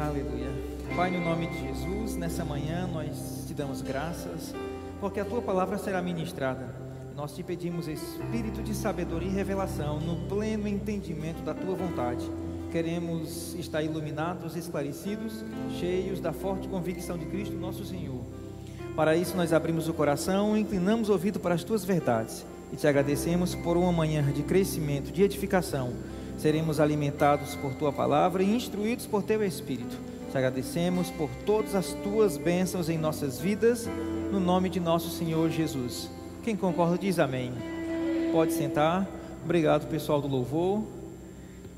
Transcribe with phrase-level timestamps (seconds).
[0.00, 0.48] Aleluia.
[0.96, 4.54] Pai, no nome de Jesus, nessa manhã nós te damos graças,
[4.98, 6.74] porque a tua palavra será ministrada.
[7.14, 12.26] Nós te pedimos espírito de sabedoria e revelação no pleno entendimento da tua vontade.
[12.72, 15.44] Queremos estar iluminados, esclarecidos,
[15.78, 18.22] cheios da forte convicção de Cristo, nosso Senhor.
[18.96, 22.86] Para isso, nós abrimos o coração, inclinamos o ouvido para as tuas verdades e te
[22.86, 25.92] agradecemos por uma manhã de crescimento, de edificação
[26.40, 29.94] seremos alimentados por tua palavra e instruídos por teu Espírito.
[30.30, 33.86] Te agradecemos por todas as tuas bênçãos em nossas vidas,
[34.32, 36.10] no nome de nosso Senhor Jesus.
[36.42, 37.52] Quem concorda diz amém.
[38.32, 39.06] Pode sentar.
[39.44, 40.82] Obrigado, pessoal do louvor.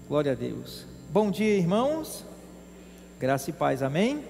[0.08, 0.86] Glória a Deus.
[1.10, 2.24] Bom dia, irmãos.
[3.18, 4.22] Graça e paz, amém.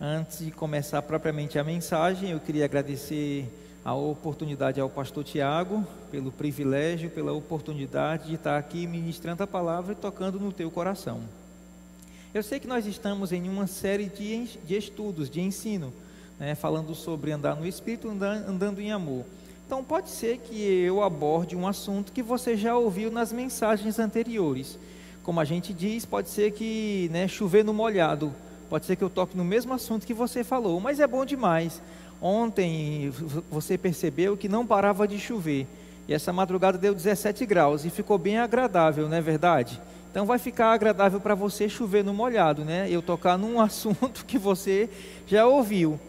[0.00, 3.52] Antes de começar propriamente a mensagem, eu queria agradecer
[3.88, 9.94] a oportunidade ao pastor Tiago, pelo privilégio, pela oportunidade de estar aqui ministrando a palavra
[9.94, 11.22] e tocando no teu coração.
[12.34, 15.90] Eu sei que nós estamos em uma série de, de estudos, de ensino,
[16.38, 19.24] né, falando sobre andar no Espírito, andando, andando em amor.
[19.66, 24.78] Então pode ser que eu aborde um assunto que você já ouviu nas mensagens anteriores.
[25.22, 28.34] Como a gente diz, pode ser que né, chover no molhado,
[28.68, 31.80] pode ser que eu toque no mesmo assunto que você falou, mas é bom demais
[32.20, 33.10] Ontem
[33.50, 35.66] você percebeu que não parava de chover.
[36.08, 39.80] E essa madrugada deu 17 graus e ficou bem agradável, não é verdade?
[40.10, 42.88] Então vai ficar agradável para você chover no molhado, né?
[42.90, 44.88] Eu tocar num assunto que você
[45.26, 46.00] já ouviu.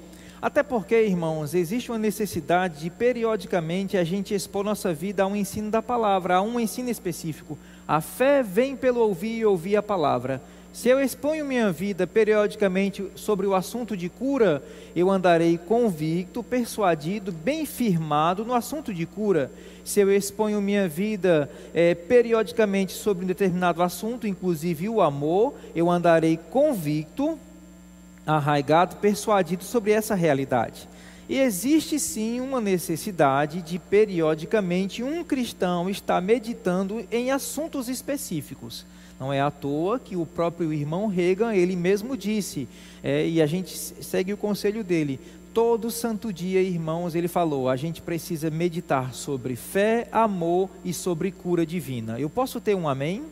[0.41, 5.35] Até porque, irmãos, existe uma necessidade de periodicamente a gente expor nossa vida a um
[5.35, 7.57] ensino da palavra, a um ensino específico.
[7.85, 10.41] A fé vem pelo ouvir e ouvir a palavra.
[10.71, 14.63] Se eu exponho minha vida periodicamente sobre o assunto de cura,
[14.95, 19.51] eu andarei convicto, persuadido, bem firmado no assunto de cura.
[19.83, 25.89] Se eu exponho minha vida é, periodicamente sobre um determinado assunto, inclusive o amor, eu
[25.89, 27.37] andarei convicto,
[28.25, 30.87] arraigado, persuadido sobre essa realidade.
[31.27, 38.85] E existe sim uma necessidade de periodicamente um cristão estar meditando em assuntos específicos.
[39.19, 42.67] Não é à toa que o próprio irmão Reagan, ele mesmo disse,
[43.03, 45.19] é, e a gente segue o conselho dele,
[45.53, 51.31] todo santo dia, irmãos, ele falou, a gente precisa meditar sobre fé, amor e sobre
[51.31, 52.19] cura divina.
[52.19, 53.23] Eu posso ter um amém?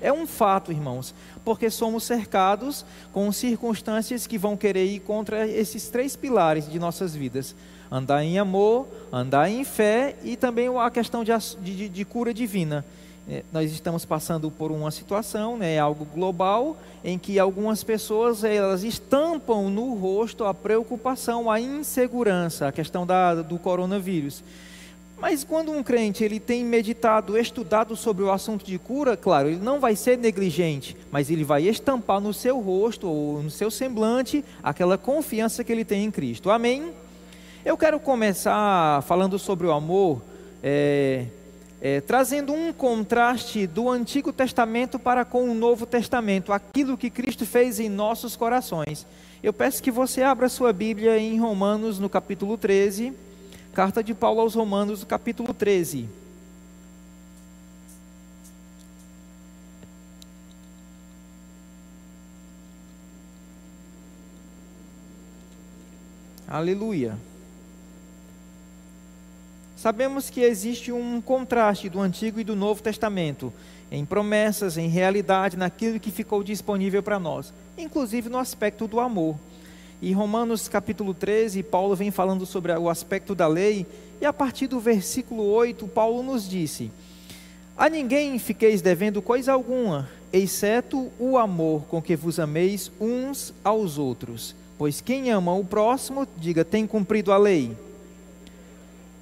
[0.00, 1.14] É um fato, irmãos,
[1.44, 7.14] porque somos cercados com circunstâncias que vão querer ir contra esses três pilares de nossas
[7.14, 7.54] vidas:
[7.90, 12.84] andar em amor, andar em fé e também a questão de, de, de cura divina.
[13.28, 18.82] É, nós estamos passando por uma situação, né, algo global, em que algumas pessoas elas
[18.82, 24.42] estampam no rosto a preocupação, a insegurança, a questão da, do coronavírus.
[25.20, 29.60] Mas quando um crente ele tem meditado, estudado sobre o assunto de cura, claro, ele
[29.60, 34.42] não vai ser negligente, mas ele vai estampar no seu rosto ou no seu semblante
[34.62, 36.50] aquela confiança que ele tem em Cristo.
[36.50, 36.90] Amém?
[37.62, 40.22] Eu quero começar falando sobre o amor.
[40.62, 41.26] É,
[41.78, 47.44] é, trazendo um contraste do Antigo Testamento para com o Novo Testamento, aquilo que Cristo
[47.44, 49.06] fez em nossos corações.
[49.42, 53.12] Eu peço que você abra sua Bíblia em Romanos, no capítulo 13,
[53.74, 56.08] carta de Paulo aos Romanos, no capítulo 13.
[66.48, 67.29] Aleluia.
[69.80, 73.50] Sabemos que existe um contraste do Antigo e do Novo Testamento,
[73.90, 79.36] em promessas, em realidade, naquilo que ficou disponível para nós, inclusive no aspecto do amor.
[80.02, 83.86] Em Romanos capítulo 13, Paulo vem falando sobre o aspecto da lei,
[84.20, 86.90] e a partir do versículo 8, Paulo nos disse:
[87.74, 93.96] A ninguém fiqueis devendo coisa alguma, exceto o amor com que vos ameis uns aos
[93.96, 94.54] outros.
[94.76, 97.74] Pois quem ama o próximo, diga, tem cumprido a lei.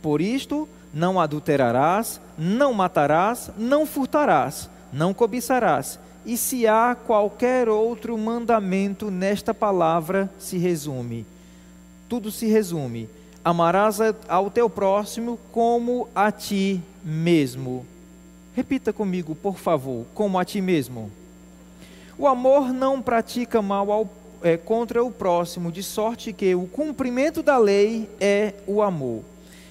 [0.03, 5.99] Por isto, não adulterarás, não matarás, não furtarás, não cobiçarás.
[6.25, 11.25] E se há qualquer outro mandamento nesta palavra, se resume.
[12.09, 13.09] Tudo se resume.
[13.45, 13.99] Amarás
[14.29, 17.87] ao teu próximo como a ti mesmo.
[18.55, 21.11] Repita comigo, por favor, como a ti mesmo.
[22.19, 24.11] O amor não pratica mal ao,
[24.43, 29.23] é, contra o próximo, de sorte que o cumprimento da lei é o amor.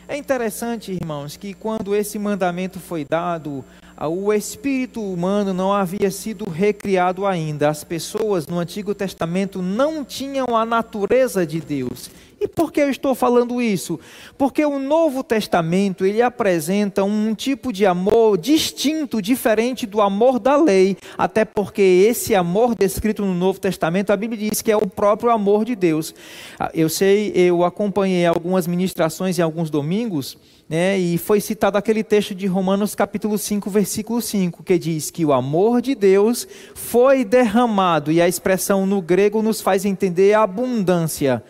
[0.09, 3.63] É interessante, irmãos, que quando esse mandamento foi dado,
[3.99, 7.69] o espírito humano não havia sido recriado ainda.
[7.69, 12.11] As pessoas no Antigo Testamento não tinham a natureza de Deus.
[12.39, 13.99] E por que eu estou falando isso?
[14.37, 20.55] Porque o Novo Testamento, ele apresenta um tipo de amor distinto, diferente do amor da
[20.55, 24.85] lei, até porque esse amor descrito no Novo Testamento, a Bíblia diz que é o
[24.85, 26.13] próprio amor de Deus.
[26.59, 30.37] Ah, eu sei, eu acompanhei algumas ministrações em alguns domingos,
[30.69, 35.23] né, e foi citado aquele texto de Romanos capítulo 5, versículo 5, que diz que
[35.23, 40.43] o amor de Deus foi derramado, e a expressão no grego nos faz entender a
[40.43, 41.43] abundância.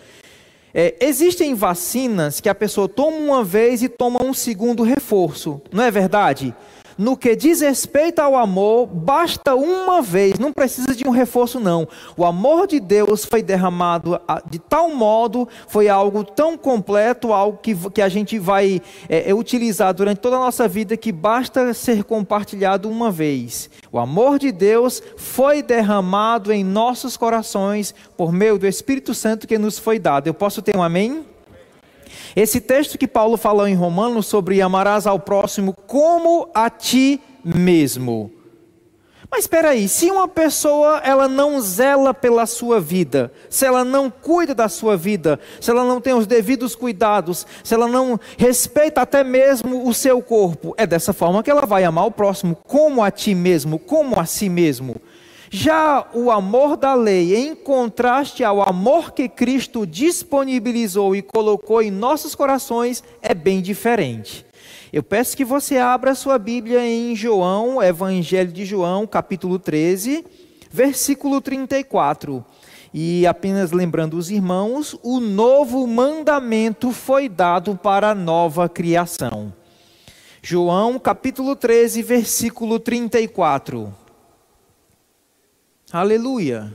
[0.73, 5.83] É, existem vacinas que a pessoa toma uma vez e toma um segundo reforço, não
[5.83, 6.53] é verdade?
[6.97, 11.87] No que diz respeito ao amor, basta uma vez, não precisa de um reforço, não.
[12.15, 17.75] O amor de Deus foi derramado de tal modo, foi algo tão completo, algo que,
[17.91, 22.89] que a gente vai é, utilizar durante toda a nossa vida, que basta ser compartilhado
[22.89, 23.69] uma vez.
[23.91, 29.57] O amor de Deus foi derramado em nossos corações por meio do Espírito Santo que
[29.57, 30.27] nos foi dado.
[30.27, 31.25] Eu posso ter um amém?
[32.35, 38.31] Esse texto que Paulo falou em Romanos sobre amarás ao próximo como a ti mesmo.
[39.29, 44.09] Mas espera aí, se uma pessoa ela não zela pela sua vida, se ela não
[44.09, 49.01] cuida da sua vida, se ela não tem os devidos cuidados, se ela não respeita
[49.01, 53.03] até mesmo o seu corpo, é dessa forma que ela vai amar o próximo como
[53.03, 54.95] a ti mesmo, como a si mesmo.
[55.49, 61.89] Já o amor da lei, em contraste ao amor que Cristo disponibilizou e colocou em
[61.89, 64.45] nossos corações, é bem diferente.
[64.91, 70.25] Eu peço que você abra sua Bíblia em João, Evangelho de João, capítulo 13,
[70.69, 72.43] versículo 34.
[72.93, 79.53] E apenas lembrando os irmãos, o novo mandamento foi dado para a nova criação.
[80.41, 83.93] João, capítulo 13, versículo 34.
[85.91, 86.73] Aleluia.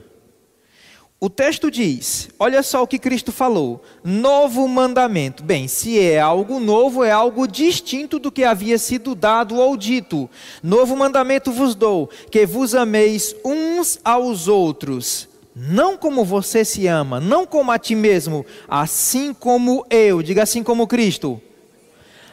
[1.20, 5.42] O texto diz: olha só o que Cristo falou: novo mandamento.
[5.44, 10.30] Bem, se é algo novo, é algo distinto do que havia sido dado ou dito.
[10.62, 17.20] Novo mandamento vos dou: que vos ameis uns aos outros, não como você se ama,
[17.20, 20.22] não como a ti mesmo, assim como eu.
[20.22, 21.38] Diga assim como Cristo.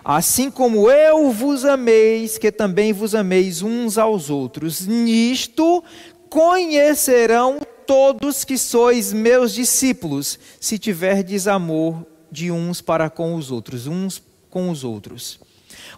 [0.04, 4.88] Assim como eu vos ameis, que também vos ameis uns aos outros.
[4.88, 5.84] Nisto
[6.30, 13.88] conhecerão todos que sois meus discípulos, se tiverdes amor de uns para com os outros,
[13.88, 15.40] uns com os outros.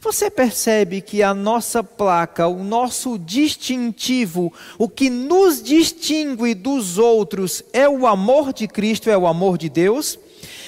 [0.01, 7.63] Você percebe que a nossa placa, o nosso distintivo, o que nos distingue dos outros
[7.74, 10.18] é o amor de Cristo, é o amor de Deus?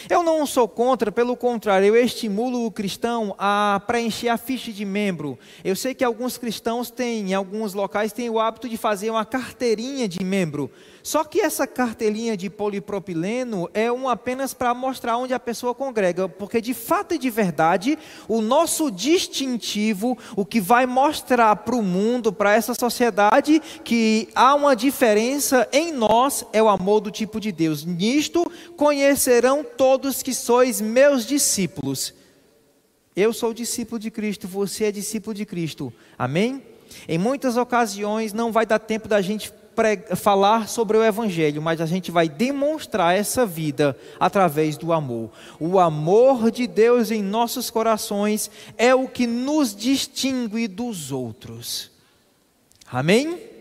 [0.09, 4.83] Eu não sou contra, pelo contrário, eu estimulo o cristão a preencher a ficha de
[4.83, 5.37] membro.
[5.63, 9.25] Eu sei que alguns cristãos têm, em alguns locais, têm o hábito de fazer uma
[9.25, 10.69] carteirinha de membro.
[11.03, 16.29] Só que essa cartelinha de polipropileno é um apenas para mostrar onde a pessoa congrega,
[16.29, 21.83] porque de fato e de verdade, o nosso distintivo, o que vai mostrar para o
[21.83, 27.37] mundo, para essa sociedade, que há uma diferença em nós, é o amor do tipo
[27.37, 27.83] de Deus.
[27.83, 32.13] Nisto conhecerão todos que sois meus discípulos.
[33.13, 35.91] Eu sou discípulo de Cristo, você é discípulo de Cristo.
[36.17, 36.63] Amém?
[37.09, 39.51] Em muitas ocasiões não vai dar tempo da gente
[40.15, 45.29] falar sobre o Evangelho, mas a gente vai demonstrar essa vida através do amor.
[45.59, 51.91] O amor de Deus em nossos corações é o que nos distingue dos outros.
[52.91, 53.53] Amém?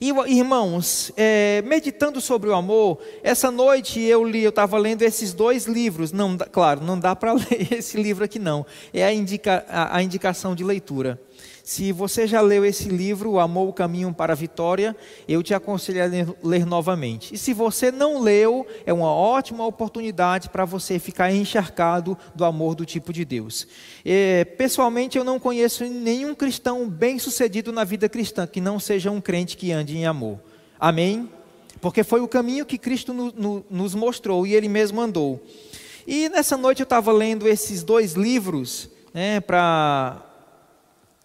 [0.00, 5.34] E, irmãos, é, meditando sobre o amor, essa noite eu li, eu estava lendo esses
[5.34, 6.10] dois livros.
[6.10, 8.64] Não, claro, não dá para ler esse livro aqui não.
[8.94, 11.20] É a, indica, a, a indicação de leitura.
[11.64, 14.96] Se você já leu esse livro, O Amor, o Caminho para a Vitória,
[15.28, 17.34] eu te aconselho a ler, ler novamente.
[17.34, 22.74] E se você não leu, é uma ótima oportunidade para você ficar encharcado do amor
[22.74, 23.66] do tipo de Deus.
[24.04, 29.20] É, pessoalmente, eu não conheço nenhum cristão bem-sucedido na vida cristã que não seja um
[29.20, 30.40] crente que ande em amor.
[30.78, 31.28] Amém?
[31.80, 35.42] Porque foi o caminho que Cristo no, no, nos mostrou e Ele mesmo andou.
[36.06, 40.29] E nessa noite eu estava lendo esses dois livros né, para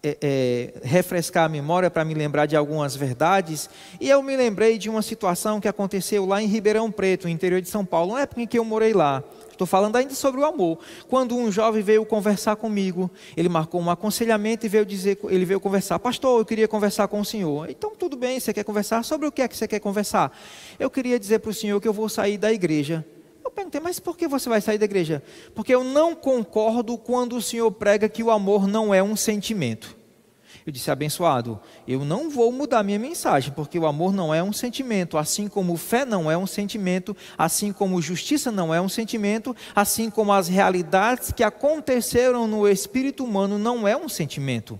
[0.06, 3.68] é, é, refrescar a memória para me lembrar de algumas verdades,
[4.00, 7.60] e eu me lembrei de uma situação que aconteceu lá em Ribeirão Preto, no interior
[7.60, 9.24] de São Paulo, na época em que eu morei lá.
[9.50, 10.78] Estou falando ainda sobre o amor.
[11.08, 15.58] Quando um jovem veio conversar comigo, ele marcou um aconselhamento e veio dizer, ele veio
[15.58, 17.68] conversar, pastor, eu queria conversar com o senhor.
[17.68, 19.02] Então tudo bem, você quer conversar?
[19.02, 20.30] Sobre o que é que você quer conversar?
[20.78, 23.04] Eu queria dizer para o senhor que eu vou sair da igreja.
[23.56, 25.22] Perguntei, mas por que você vai sair da igreja?
[25.54, 29.96] Porque eu não concordo quando o senhor prega que o amor não é um sentimento.
[30.66, 31.58] Eu disse, abençoado,
[31.88, 35.74] eu não vou mudar minha mensagem, porque o amor não é um sentimento, assim como
[35.78, 40.48] fé não é um sentimento, assim como justiça não é um sentimento, assim como as
[40.48, 44.78] realidades que aconteceram no espírito humano não é um sentimento.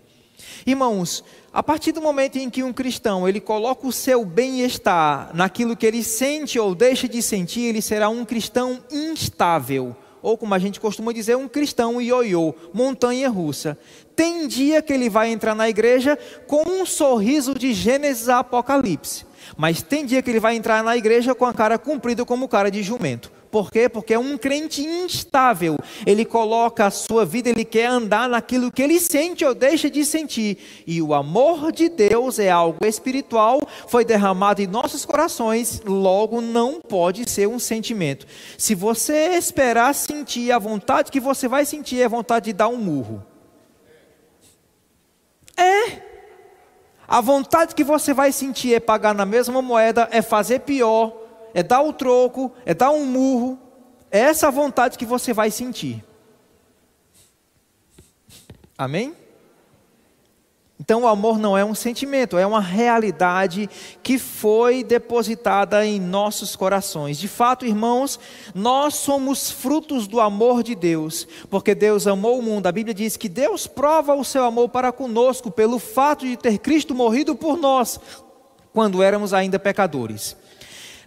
[0.67, 1.25] Irmãos,
[1.57, 5.87] a partir do momento em que um cristão ele coloca o seu bem-estar naquilo que
[5.87, 10.79] ele sente ou deixa de sentir, ele será um cristão instável ou como a gente
[10.79, 13.79] costuma dizer, um cristão ioiô, montanha russa.
[14.15, 19.25] Tem dia que ele vai entrar na igreja com um sorriso de Gênesis a Apocalipse,
[19.57, 22.71] mas tem dia que ele vai entrar na igreja com a cara comprida como cara
[22.71, 23.33] de jumento.
[23.57, 23.89] Por quê?
[23.89, 25.79] Porque é um crente instável.
[26.05, 30.05] Ele coloca a sua vida, ele quer andar naquilo que ele sente ou deixa de
[30.05, 30.59] sentir.
[30.87, 36.83] E o amor de Deus é algo espiritual, foi derramado em nossos corações, logo não
[36.83, 38.27] pode ser um sentimento.
[38.59, 42.77] Se você esperar sentir a vontade que você vai sentir é vontade de dar um
[42.77, 43.25] murro.
[45.57, 46.03] É.
[47.09, 51.25] A vontade que você vai sentir é pagar na mesma moeda, é fazer pior
[51.57, 53.59] é dar o troco, é dar um murro.
[54.11, 56.05] É essa vontade que você vai sentir.
[58.77, 59.15] Amém?
[60.79, 63.71] Então, o amor não é um sentimento, é uma realidade
[64.03, 67.17] que foi depositada em nossos corações.
[67.17, 68.21] De fato, irmãos,
[68.55, 72.67] nós somos frutos do amor de Deus, porque Deus amou o mundo.
[72.67, 76.59] A Bíblia diz que Deus prova o seu amor para conosco pelo fato de ter
[76.59, 77.99] Cristo morrido por nós,
[78.75, 80.37] quando éramos ainda pecadores.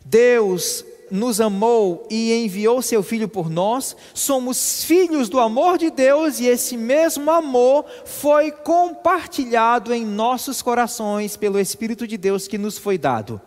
[0.10, 6.40] Deus nos amou e enviou seu Filho por nós, somos filhos do amor de Deus
[6.40, 12.78] e esse mesmo amor foi compartilhado em nossos corações pelo Espírito de Deus que nos
[12.78, 13.40] foi dado.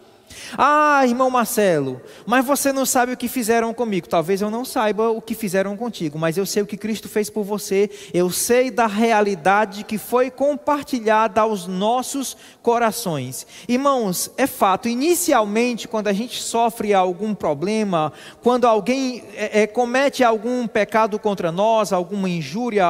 [0.56, 4.08] Ah, irmão Marcelo, mas você não sabe o que fizeram comigo.
[4.08, 7.30] Talvez eu não saiba o que fizeram contigo, mas eu sei o que Cristo fez
[7.30, 7.90] por você.
[8.12, 13.46] Eu sei da realidade que foi compartilhada aos nossos corações.
[13.68, 18.12] Irmãos, é fato, inicialmente, quando a gente sofre algum problema,
[18.42, 22.84] quando alguém é, é, comete algum pecado contra nós, alguma injúria,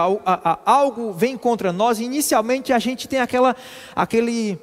[0.65, 3.57] algo vem contra nós, inicialmente a gente tem aquela,
[3.95, 4.59] aquele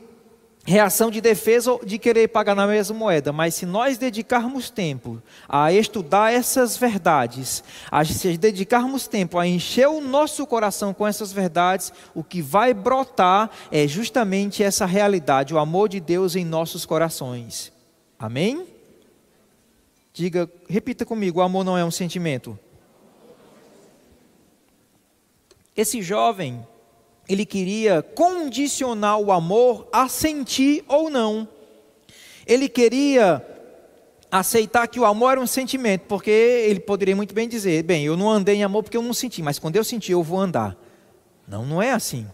[0.70, 5.74] reação de defesa de querer pagar na mesma moeda, mas se nós dedicarmos tempo a
[5.74, 11.92] estudar essas verdades, a se dedicarmos tempo a encher o nosso coração com essas verdades,
[12.14, 17.74] o que vai brotar é justamente essa realidade, o amor de Deus em nossos corações.
[18.20, 18.68] Amém?
[20.14, 22.58] Diga, repita comigo, o amor não é um sentimento.
[25.76, 26.64] Esse jovem
[27.30, 31.48] ele queria condicionar o amor a sentir ou não.
[32.48, 33.46] Ele queria
[34.32, 38.18] aceitar que o amor era um sentimento, porque ele poderia muito bem dizer: bem, eu
[38.18, 40.76] não andei em amor porque eu não senti, mas quando eu senti, eu vou andar.
[41.48, 42.28] Não, não é assim.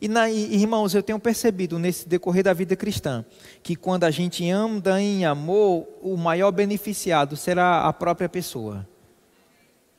[0.00, 3.24] E, na, irmãos, eu tenho percebido nesse decorrer da vida cristã
[3.62, 8.86] que quando a gente anda em amor, o maior beneficiado será a própria pessoa.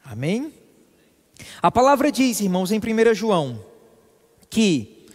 [0.03, 0.53] Amém?
[1.61, 3.59] A palavra diz, irmãos, em 1 João
[4.55, 5.09] que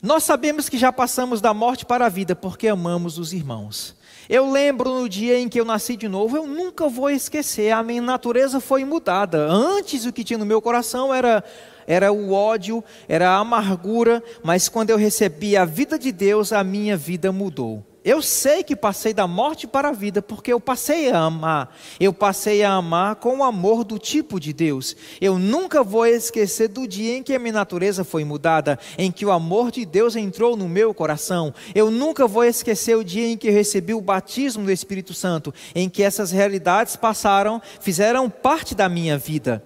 [0.00, 3.94] nós sabemos que já passamos da morte para a vida porque amamos os irmãos.
[4.30, 7.82] Eu lembro no dia em que eu nasci de novo, eu nunca vou esquecer, a
[7.82, 9.46] minha natureza foi mudada.
[9.46, 11.44] Antes o que tinha no meu coração era
[11.86, 16.64] era o ódio, era a amargura, mas quando eu recebi a vida de Deus, a
[16.64, 17.84] minha vida mudou.
[18.08, 21.76] Eu sei que passei da morte para a vida, porque eu passei a amar.
[22.00, 24.96] Eu passei a amar com o amor do tipo de Deus.
[25.20, 29.26] Eu nunca vou esquecer do dia em que a minha natureza foi mudada, em que
[29.26, 31.52] o amor de Deus entrou no meu coração.
[31.74, 35.52] Eu nunca vou esquecer o dia em que eu recebi o batismo do Espírito Santo,
[35.74, 39.62] em que essas realidades passaram, fizeram parte da minha vida.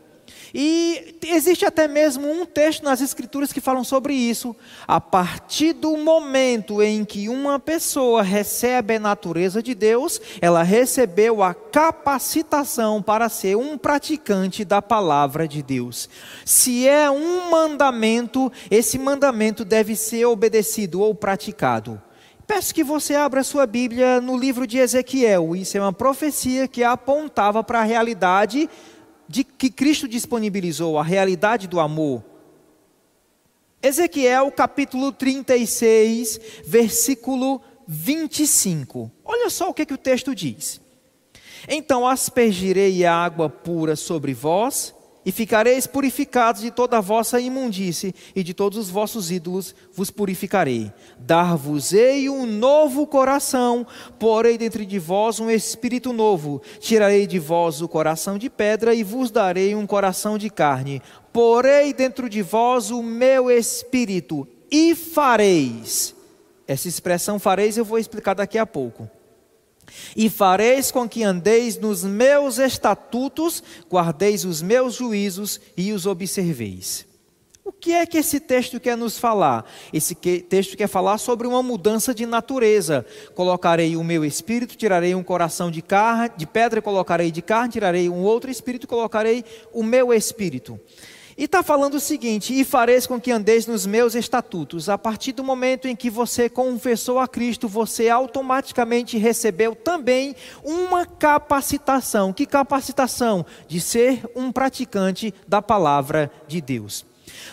[0.54, 4.54] E existe até mesmo um texto nas Escrituras que falam sobre isso.
[4.86, 11.42] A partir do momento em que uma pessoa recebe a natureza de Deus, ela recebeu
[11.42, 16.08] a capacitação para ser um praticante da palavra de Deus.
[16.44, 22.00] Se é um mandamento, esse mandamento deve ser obedecido ou praticado.
[22.46, 25.56] Peço que você abra sua Bíblia no livro de Ezequiel.
[25.56, 28.68] Isso é uma profecia que apontava para a realidade
[29.28, 32.22] de que Cristo disponibilizou, a realidade do amor.
[33.82, 39.10] Ezequiel capítulo 36, versículo 25.
[39.24, 40.80] Olha só o que, que o texto diz.
[41.68, 48.42] Então aspergirei água pura sobre vós, e ficareis purificados de toda a vossa imundície, e
[48.42, 50.92] de todos os vossos ídolos vos purificarei.
[51.18, 53.86] Dar-vos-ei um novo coração,
[54.18, 56.60] porei dentro de vós um espírito novo.
[56.80, 61.00] Tirarei de vós o coração de pedra, e vos darei um coração de carne.
[61.32, 66.14] Porei dentro de vós o meu espírito, e fareis.
[66.66, 69.08] Essa expressão fareis eu vou explicar daqui a pouco.
[70.16, 77.06] E fareis com que andeis nos meus estatutos, guardeis os meus juízos e os observeis.
[77.64, 79.64] O que é que esse texto quer nos falar?
[79.92, 83.06] Esse texto quer falar sobre uma mudança de natureza.
[83.36, 88.08] Colocarei o meu espírito, tirarei um coração de carne, de pedra colocarei de carne, tirarei
[88.08, 90.78] um outro espírito colocarei o meu espírito.
[91.42, 94.88] E está falando o seguinte: e fareis com que andeis nos meus estatutos.
[94.88, 101.04] A partir do momento em que você confessou a Cristo, você automaticamente recebeu também uma
[101.04, 102.32] capacitação.
[102.32, 103.44] Que capacitação?
[103.66, 107.04] De ser um praticante da palavra de Deus.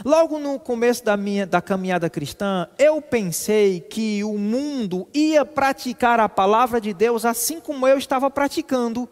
[0.06, 6.20] Logo no começo da minha da caminhada cristã, eu pensei que o mundo ia praticar
[6.20, 9.10] a palavra de Deus assim como eu estava praticando.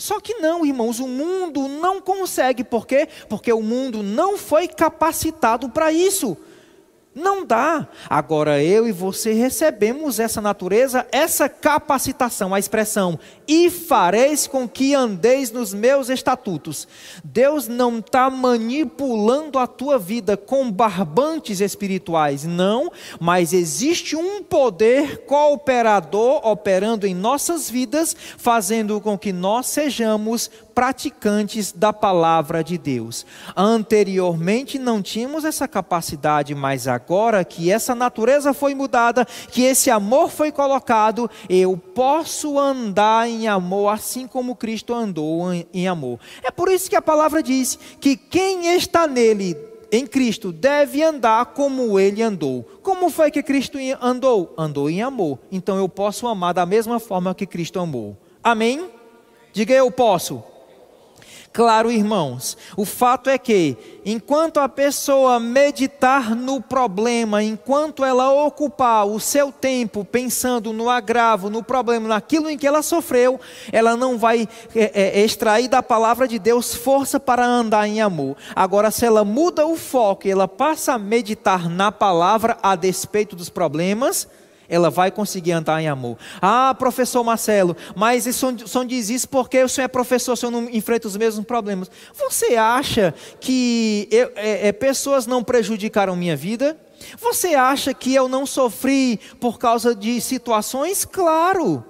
[0.00, 3.06] Só que não, irmãos, o mundo não consegue, por quê?
[3.28, 6.38] Porque o mundo não foi capacitado para isso.
[7.20, 7.86] Não dá.
[8.08, 14.94] Agora eu e você recebemos essa natureza, essa capacitação, a expressão, e fareis com que
[14.94, 16.88] andeis nos meus estatutos.
[17.22, 25.26] Deus não está manipulando a tua vida com barbantes espirituais, não, mas existe um poder
[25.26, 33.26] cooperador operando em nossas vidas, fazendo com que nós sejamos praticantes da palavra de Deus.
[33.54, 37.09] Anteriormente não tínhamos essa capacidade, mas agora
[37.48, 43.88] que essa natureza foi mudada, que esse amor foi colocado, eu posso andar em amor
[43.88, 46.20] assim como Cristo andou em amor.
[46.42, 49.56] É por isso que a palavra diz que quem está nele
[49.92, 52.62] em Cristo deve andar como ele andou.
[52.82, 54.54] Como foi que Cristo andou?
[54.56, 55.38] Andou em amor.
[55.50, 58.16] Então eu posso amar da mesma forma que Cristo amou.
[58.42, 58.88] Amém?
[59.52, 60.44] Diga eu posso.
[61.52, 63.76] Claro, irmãos, o fato é que,
[64.06, 71.50] enquanto a pessoa meditar no problema, enquanto ela ocupar o seu tempo pensando no agravo,
[71.50, 73.40] no problema, naquilo em que ela sofreu,
[73.72, 78.36] ela não vai é, é, extrair da palavra de Deus força para andar em amor.
[78.54, 83.34] Agora, se ela muda o foco e ela passa a meditar na palavra a despeito
[83.34, 84.28] dos problemas,
[84.70, 86.16] ela vai conseguir andar em amor.
[86.40, 90.52] Ah, professor Marcelo, mas o senhor diz isso porque o senhor é professor, o senhor
[90.52, 91.90] não enfrenta os mesmos problemas.
[92.14, 96.78] Você acha que eu, é, é, pessoas não prejudicaram minha vida?
[97.18, 101.04] Você acha que eu não sofri por causa de situações?
[101.04, 101.84] Claro.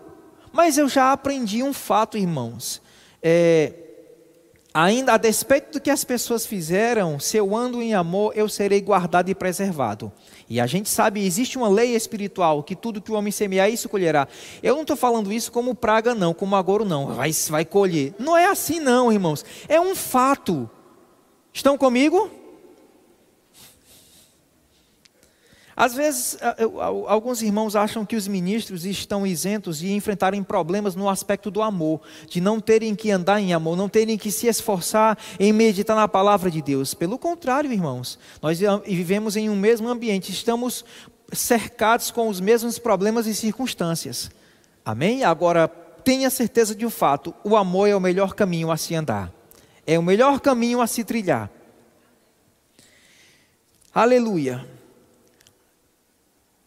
[0.53, 2.81] Mas eu já aprendi um fato, irmãos.
[3.23, 3.73] É,
[4.73, 8.81] ainda a despeito do que as pessoas fizeram, se eu ando em amor, eu serei
[8.81, 10.13] guardado e preservado.
[10.49, 13.89] E a gente sabe, existe uma lei espiritual, que tudo que o homem semear, isso
[13.89, 14.27] colherá.
[14.63, 17.07] Eu não estou falando isso como praga, não, como agouro, não.
[17.07, 18.15] Vai, vai colher.
[18.19, 19.45] Não é assim, não, irmãos.
[19.69, 20.69] É um fato.
[21.53, 22.31] Estão comigo?
[25.81, 26.37] Às vezes,
[27.07, 32.03] alguns irmãos acham que os ministros estão isentos de enfrentarem problemas no aspecto do amor,
[32.29, 36.07] de não terem que andar em amor, não terem que se esforçar em meditar na
[36.07, 36.93] palavra de Deus.
[36.93, 40.85] Pelo contrário, irmãos, nós vivemos em um mesmo ambiente, estamos
[41.33, 44.31] cercados com os mesmos problemas e circunstâncias.
[44.85, 45.25] Amém?
[45.25, 49.33] Agora, tenha certeza de um fato: o amor é o melhor caminho a se andar,
[49.87, 51.51] é o melhor caminho a se trilhar.
[53.95, 54.79] Aleluia.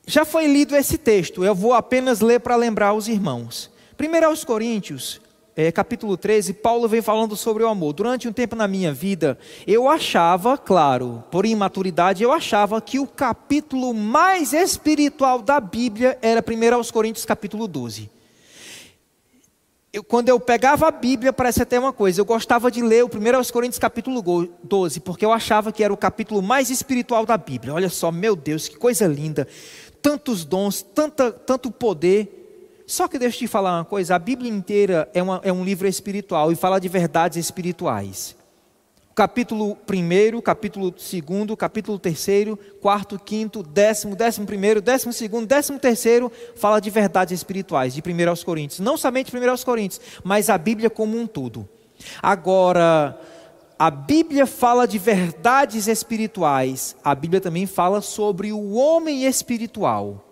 [0.06, 3.72] Já foi lido esse texto, eu vou apenas ler para lembrar os irmãos.
[3.96, 5.22] Primeiro aos Coríntios,
[5.56, 7.94] é, capítulo 13, Paulo vem falando sobre o amor.
[7.94, 13.08] Durante um tempo na minha vida, eu achava, claro, por imaturidade, eu achava que o
[13.08, 18.10] capítulo mais espiritual da Bíblia era 1 aos Coríntios, capítulo 12.
[19.94, 23.08] Eu, quando eu pegava a Bíblia, parece até uma coisa, eu gostava de ler o
[23.08, 27.38] 1 aos Coríntios capítulo 12, porque eu achava que era o capítulo mais espiritual da
[27.38, 27.74] Bíblia.
[27.74, 29.48] Olha só, meu Deus, que coisa linda
[30.04, 32.84] tantos dons, tanta, tanto poder.
[32.86, 35.64] Só que deixa eu te falar uma coisa: a Bíblia inteira é, uma, é um
[35.64, 38.36] livro espiritual e fala de verdades espirituais.
[39.16, 42.26] Capítulo 1, capítulo 2, capítulo 3,
[42.82, 48.30] 4, 5, décimo, décimo primeiro, décimo segundo, décimo terceiro, fala de verdades espirituais, de 1
[48.30, 48.80] aos Coríntios.
[48.80, 51.70] Não somente 1 aos Coríntios, mas a Bíblia como um todo.
[52.24, 53.20] Agora,
[53.78, 60.24] a Bíblia fala de verdades espirituais, a Bíblia também fala sobre o homem espiritual.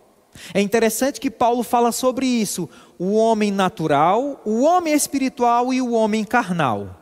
[0.53, 5.91] É interessante que Paulo fala sobre isso: o homem natural, o homem espiritual e o
[5.91, 6.97] homem carnal.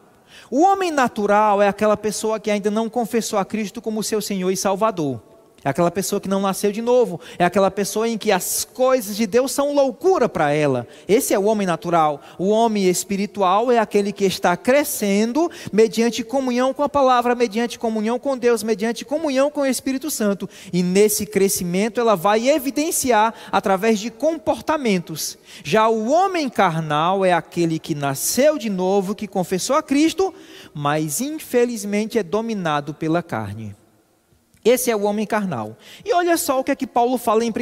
[0.49, 4.49] O homem natural é aquela pessoa que ainda não confessou a Cristo como seu Senhor
[4.49, 5.28] e Salvador.
[5.63, 7.19] É aquela pessoa que não nasceu de novo.
[7.37, 10.87] É aquela pessoa em que as coisas de Deus são loucura para ela.
[11.07, 12.21] Esse é o homem natural.
[12.37, 18.17] O homem espiritual é aquele que está crescendo mediante comunhão com a palavra, mediante comunhão
[18.17, 20.49] com Deus, mediante comunhão com o Espírito Santo.
[20.71, 25.37] E nesse crescimento ela vai evidenciar através de comportamentos.
[25.63, 30.33] Já o homem carnal é aquele que nasceu de novo, que confessou a Cristo,
[30.73, 33.75] mas infelizmente é dominado pela carne.
[34.63, 35.77] Esse é o homem carnal.
[36.03, 37.53] E olha só o que é que Paulo fala em 1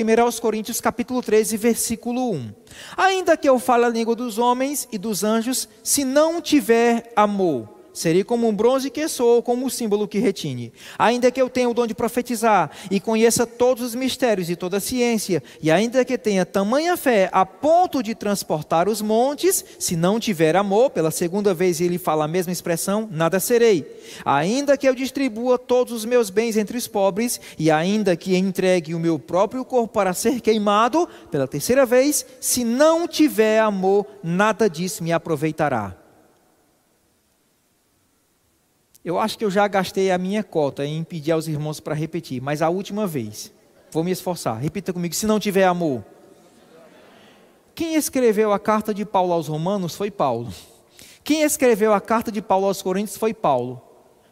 [0.41, 2.53] Coríntios capítulo 13, versículo 1.
[2.97, 7.76] Ainda que eu fale a língua dos homens e dos anjos, se não tiver amor,
[7.97, 10.71] Serei como um bronze que sou, ou como um símbolo que retine.
[10.99, 14.77] Ainda que eu tenha o dom de profetizar e conheça todos os mistérios e toda
[14.77, 19.95] a ciência, e ainda que tenha tamanha fé a ponto de transportar os montes, se
[19.95, 23.83] não tiver amor, pela segunda vez ele fala a mesma expressão, nada serei.
[24.23, 28.93] Ainda que eu distribua todos os meus bens entre os pobres, e ainda que entregue
[28.93, 34.69] o meu próprio corpo para ser queimado, pela terceira vez, se não tiver amor, nada
[34.69, 36.06] disso me aproveitará.
[39.07, 42.41] Eu acho que eu já gastei a minha cota em pedir aos irmãos para repetir,
[42.41, 43.53] mas a última vez.
[43.89, 44.57] Vou me esforçar.
[44.57, 46.03] Repita comigo: se não tiver amor.
[47.73, 50.53] Quem escreveu a carta de Paulo aos Romanos foi Paulo.
[51.23, 53.81] Quem escreveu a carta de Paulo aos Coríntios foi Paulo.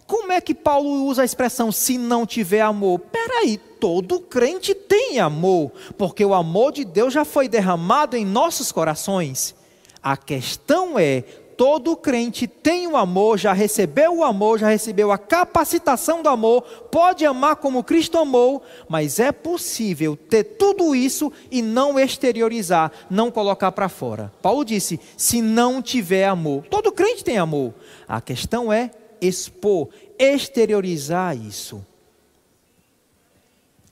[0.05, 2.99] Como é que Paulo usa a expressão se não tiver amor?
[2.99, 8.73] Peraí, todo crente tem amor, porque o amor de Deus já foi derramado em nossos
[8.73, 9.55] corações.
[10.03, 11.23] A questão é
[11.57, 16.61] todo crente tem o amor, já recebeu o amor, já recebeu a capacitação do amor,
[16.91, 23.31] pode amar como Cristo amou, mas é possível ter tudo isso e não exteriorizar, não
[23.31, 24.31] colocar para fora.
[24.41, 27.73] Paulo disse: se não tiver amor, todo crente tem amor.
[28.07, 28.91] A questão é
[29.21, 29.89] expor,
[30.19, 31.85] exteriorizar isso.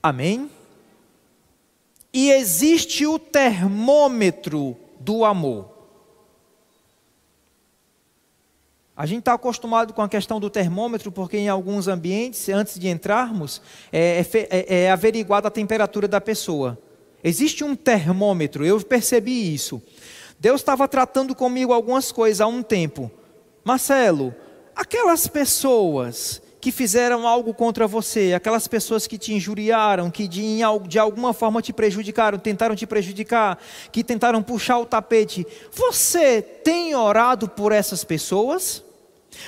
[0.02, 0.50] Amém?
[2.14, 5.73] E existe o termômetro do amor.
[8.96, 12.88] A gente está acostumado com a questão do termômetro, porque em alguns ambientes, antes de
[12.88, 13.60] entrarmos,
[13.92, 16.78] é, é, é, é averiguada a temperatura da pessoa.
[17.24, 19.82] Existe um termômetro, eu percebi isso.
[20.40, 23.10] Deus estava tratando comigo algumas coisas há um tempo.
[23.64, 24.36] Marcelo,
[24.76, 30.98] aquelas pessoas que fizeram algo contra você, aquelas pessoas que te injuriaram, que de, de
[30.98, 33.60] alguma forma te prejudicaram, tentaram te prejudicar,
[33.92, 38.82] que tentaram puxar o tapete, você tem orado por essas pessoas?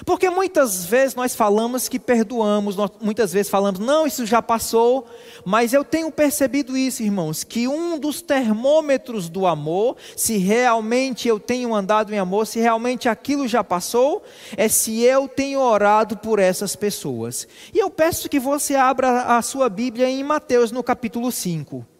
[0.05, 5.07] Porque muitas vezes nós falamos que perdoamos, muitas vezes falamos, não, isso já passou,
[5.43, 11.39] mas eu tenho percebido isso, irmãos, que um dos termômetros do amor, se realmente eu
[11.39, 14.23] tenho andado em amor, se realmente aquilo já passou,
[14.57, 17.47] é se eu tenho orado por essas pessoas.
[17.73, 21.94] E eu peço que você abra a sua Bíblia em Mateus, no capítulo 5.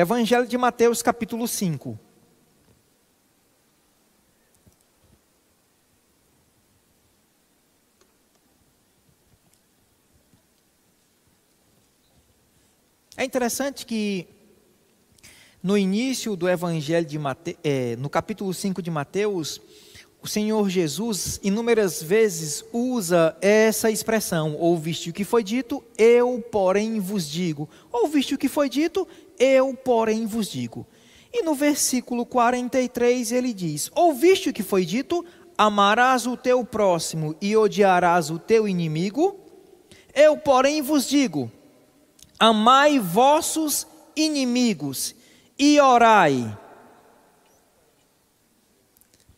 [0.00, 1.98] Evangelho de Mateus, capítulo 5.
[13.16, 14.28] É interessante que
[15.60, 19.60] no início do Evangelho de Mateus, é, no capítulo 5 de Mateus,
[20.20, 26.98] o Senhor Jesus inúmeras vezes usa essa expressão: ouviste o que foi dito, eu, porém,
[26.98, 27.68] vos digo.
[27.92, 29.06] Ouviste o que foi dito,
[29.38, 30.86] eu, porém, vos digo.
[31.32, 35.24] E no versículo 43 ele diz: Ouviste o que foi dito?
[35.56, 39.36] Amarás o teu próximo e odiarás o teu inimigo?
[40.14, 41.50] Eu, porém, vos digo:
[42.38, 45.14] Amai vossos inimigos
[45.56, 46.56] e orai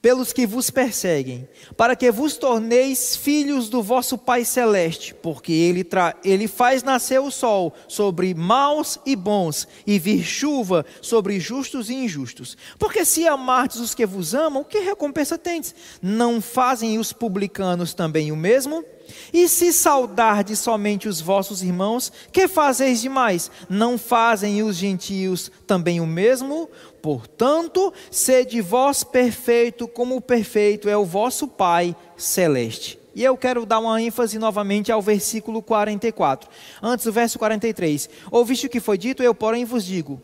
[0.02, 5.86] pelos que vos perseguem, para que vos torneis filhos do vosso Pai Celeste, porque ele,
[6.24, 11.94] ele faz nascer o sol sobre maus e bons, e vir chuva sobre justos e
[11.94, 12.56] injustos.
[12.78, 15.74] Porque se amardes os que vos amam, que recompensa tendes?
[16.00, 18.84] Não fazem os publicanos também o mesmo?
[19.32, 23.50] E se saudardes somente os vossos irmãos, que fazeis demais?
[23.68, 26.68] Não fazem os gentios também o mesmo?
[27.00, 32.98] Portanto, sede vós perfeito, como perfeito é o vosso Pai celeste.
[33.14, 36.48] E eu quero dar uma ênfase novamente ao versículo 44.
[36.82, 38.08] Antes do verso 43.
[38.30, 40.20] Ouviste o que foi dito, eu, porém, vos digo: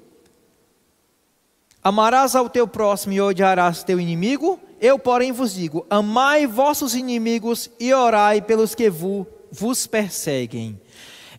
[1.83, 4.61] Amarás ao teu próximo e odiarás teu inimigo?
[4.81, 10.81] Eu, porém, vos digo: Amai vossos inimigos e orai pelos que vos perseguem.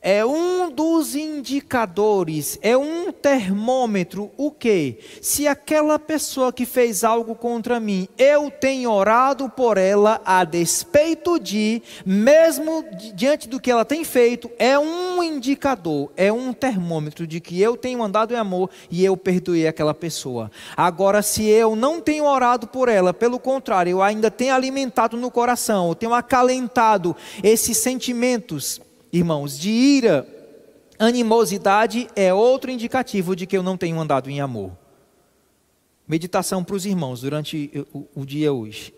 [0.02, 5.00] É um dos indicadores, é um termômetro, o que?
[5.22, 11.40] Se aquela pessoa que fez algo contra mim, eu tenho orado por ela a despeito
[11.40, 12.84] de, mesmo
[13.14, 17.76] diante do que ela tem feito, é um indicador, é um termômetro de que eu
[17.76, 20.52] tenho andado em amor e eu perdoei aquela pessoa.
[20.76, 25.32] Agora, se eu não tenho orado por ela, pelo contrário, eu ainda tenho alimentado no
[25.32, 28.82] coração, eu tenho acalentado esses sentimentos,
[29.18, 30.28] irmãos, de ira,
[31.00, 34.72] animosidade é outro indicativo de que eu não tenho andado em amor.
[36.08, 38.94] Meditação para os irmãos durante o, o dia hoje.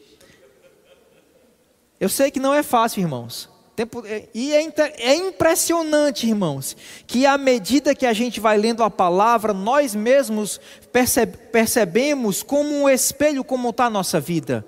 [1.99, 3.49] Eu sei que não é fácil, irmãos.
[3.75, 6.75] Tempo, é, e é, é, impressionante, irmãos,
[7.07, 10.59] que à medida que a gente vai lendo a palavra, nós mesmos
[10.91, 14.65] percebe, percebemos como um espelho como está a nossa vida.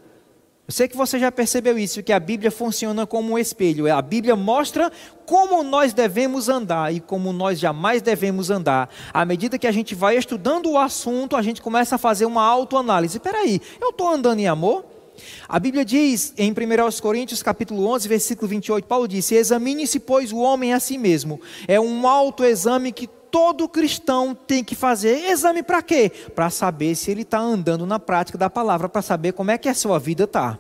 [0.72, 3.94] Eu sei que você já percebeu isso, que a Bíblia funciona como um espelho.
[3.94, 4.90] A Bíblia mostra
[5.26, 8.90] como nós devemos andar e como nós jamais devemos andar.
[9.14, 12.42] À medida que a gente vai estudando o assunto, a gente começa a fazer uma
[12.42, 13.18] autoanálise.
[13.18, 14.86] Espera aí, eu estou andando em amor?
[15.46, 16.56] A Bíblia diz em 1
[17.02, 21.42] Coríntios capítulo 11, versículo 28, Paulo disse, examine-se pois o homem a si mesmo.
[21.68, 25.30] É um autoexame que todo cristão tem que fazer.
[25.30, 26.12] Exame para quê?
[26.36, 29.70] Para saber se ele está andando na prática da palavra, para saber como é que
[29.70, 30.60] a sua vida está.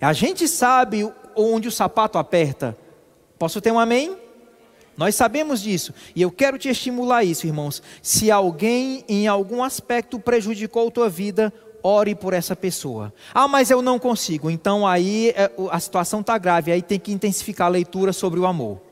[0.00, 2.76] A gente sabe onde o sapato aperta.
[3.38, 4.16] Posso ter um amém?
[4.96, 5.94] Nós sabemos disso.
[6.14, 7.82] E eu quero te estimular isso, irmãos.
[8.02, 13.12] Se alguém em algum aspecto prejudicou tua vida, ore por essa pessoa.
[13.32, 14.50] Ah, mas eu não consigo.
[14.50, 16.72] Então aí é, a situação está grave.
[16.72, 18.91] Aí tem que intensificar a leitura sobre o amor.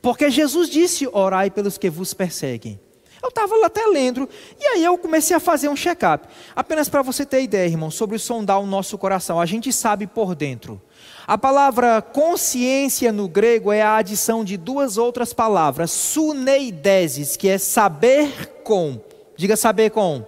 [0.00, 2.80] Porque Jesus disse: orai pelos que vos perseguem.
[3.24, 4.28] Eu estava lá até lendo,
[4.60, 6.28] e aí eu comecei a fazer um check-up.
[6.54, 9.40] Apenas para você ter ideia, irmão, sobre sondar o nosso coração.
[9.40, 10.78] A gente sabe por dentro.
[11.26, 17.56] A palavra consciência no grego é a adição de duas outras palavras, suneideses, que é
[17.56, 19.00] saber com.
[19.38, 20.22] Diga saber com.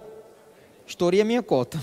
[0.87, 1.79] Estourei a minha cota.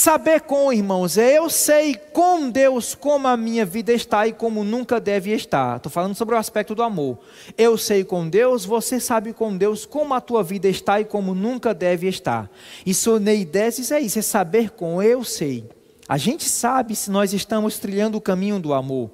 [0.00, 4.64] Saber com, irmãos, é eu sei com Deus como a minha vida está e como
[4.64, 5.76] nunca deve estar.
[5.76, 7.18] Estou falando sobre o aspecto do amor.
[7.58, 11.34] Eu sei com Deus, você sabe com Deus como a tua vida está e como
[11.34, 12.50] nunca deve estar.
[12.86, 15.68] E soneideses é isso, é saber com, eu sei.
[16.08, 19.10] A gente sabe se nós estamos trilhando o caminho do amor.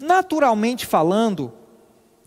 [0.00, 1.52] Naturalmente falando,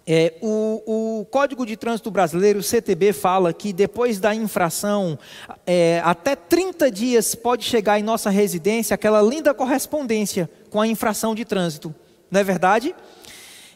[0.06, 5.18] é, o, o, Código de Trânsito Brasileiro, o CTB, fala que depois da infração,
[5.66, 11.34] é, até 30 dias pode chegar em nossa residência aquela linda correspondência com a infração
[11.34, 11.96] de trânsito.
[12.30, 12.94] Não é verdade?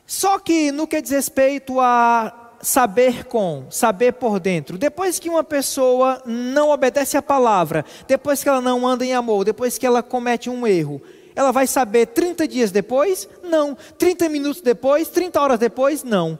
[0.06, 5.44] Só que no que diz respeito a saber com, saber por dentro, depois que uma
[5.44, 10.02] pessoa não obedece à palavra, depois que ela não anda em amor, depois que ela
[10.02, 11.02] comete um erro,
[11.38, 13.30] ela vai saber 30 dias depois?
[13.43, 13.76] Não.
[13.76, 15.08] 30 minutos depois?
[15.08, 16.04] 30 horas depois?
[16.04, 16.39] Não.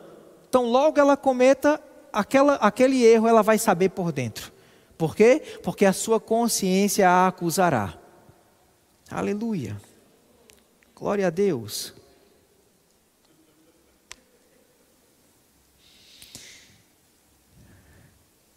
[0.50, 1.80] Então, logo ela cometa
[2.12, 4.52] aquela, aquele erro, ela vai saber por dentro.
[4.98, 5.40] Por quê?
[5.62, 7.94] Porque a sua consciência a acusará.
[9.08, 9.80] Aleluia.
[10.96, 11.94] Glória a Deus.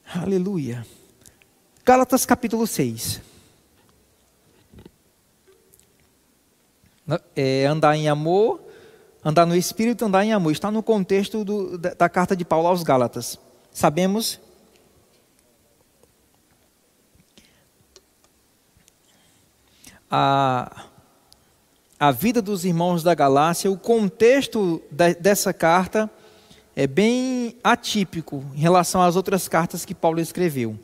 [0.06, 0.86] Aleluia.
[1.84, 3.29] Gálatas capítulo 6.
[7.34, 8.60] É, andar em amor,
[9.24, 10.52] andar no Espírito, andar em amor.
[10.52, 13.38] Está no contexto do, da, da carta de Paulo aos Gálatas.
[13.72, 14.40] Sabemos
[20.10, 20.86] a,
[21.98, 26.10] a vida dos irmãos da Galácia, o contexto de, dessa carta
[26.74, 30.78] é bem atípico em relação às outras cartas que Paulo escreveu.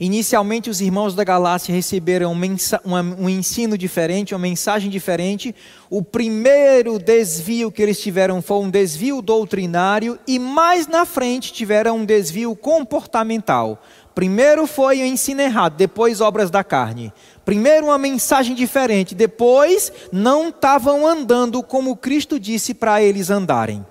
[0.00, 5.54] Inicialmente, os irmãos da Galácia receberam um, ensino diferente, uma mensagem diferente.
[5.88, 11.98] O primeiro desvio que eles tiveram foi um desvio doutrinário, e mais na frente tiveram
[11.98, 13.80] um desvio comportamental.
[14.14, 17.12] Primeiro foi o ensino errado, depois obras da carne.
[17.44, 23.84] Primeiro uma mensagem diferente, depois não estavam andando como Cristo disse para eles andarem.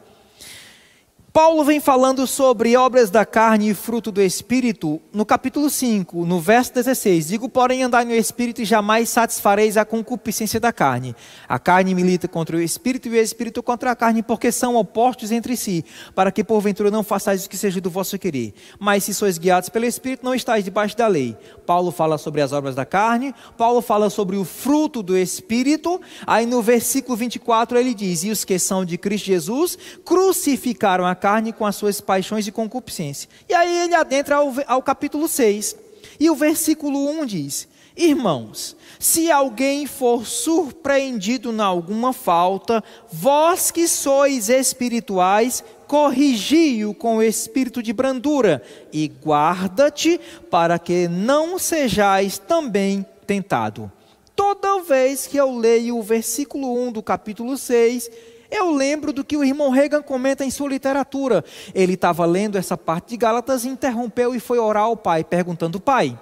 [1.34, 6.39] Paulo vem falando sobre obras da carne e fruto do Espírito no capítulo 5, no
[6.39, 7.30] verso 16.
[7.30, 11.15] Digo, porém, andai no Espírito e jamais satisfareis a concupiscência da carne.
[11.50, 15.32] A carne milita contra o Espírito e o Espírito contra a carne, porque são opostos
[15.32, 18.54] entre si, para que porventura não façais o que seja do vosso querer.
[18.80, 21.36] Mas se sois guiados pelo Espírito, não estáis debaixo da lei.
[21.65, 26.00] Paulo fala sobre as obras da carne, Paulo fala sobre o fruto do Espírito.
[26.28, 31.23] Aí no versículo 24 ele diz: E os que são de Cristo Jesus crucificaram a
[31.24, 33.30] carne com as suas paixões e concupiscência.
[33.48, 35.74] E aí ele adentra ao, ao capítulo 6.
[36.20, 43.88] E o versículo 1 diz: Irmãos, se alguém for surpreendido em alguma falta, vós que
[43.88, 50.20] sois espirituais, corrigi-o com o espírito de brandura e guarda-te
[50.52, 53.90] para que não sejais também tentado.
[54.36, 58.10] Toda vez que eu leio o versículo 1 do capítulo 6,
[58.54, 61.44] eu lembro do que o irmão Reagan comenta em sua literatura.
[61.74, 66.18] Ele estava lendo essa parte de Gálatas, interrompeu e foi orar ao pai, perguntando: Pai,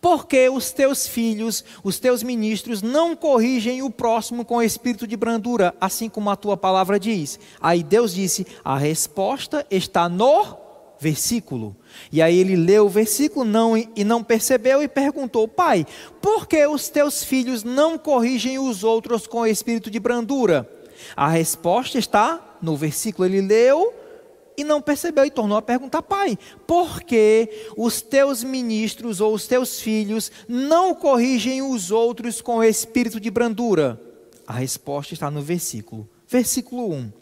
[0.00, 5.72] porque os teus filhos, os teus ministros, não corrigem o próximo com espírito de brandura,
[5.80, 7.38] assim como a tua palavra diz.
[7.60, 10.58] Aí Deus disse: a resposta está no
[10.98, 11.76] versículo.
[12.12, 15.86] E aí ele leu o versículo não, e não percebeu e perguntou: Pai,
[16.20, 20.79] por que os teus filhos não corrigem os outros com espírito de brandura?
[21.16, 23.26] A resposta está no versículo.
[23.26, 23.94] Ele leu
[24.56, 29.46] e não percebeu e tornou a perguntar: Pai, por que os teus ministros ou os
[29.46, 34.00] teus filhos não corrigem os outros com espírito de brandura?
[34.46, 36.08] A resposta está no versículo.
[36.26, 37.12] Versículo 1.